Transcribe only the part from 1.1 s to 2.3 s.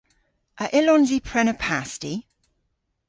i prena pasti?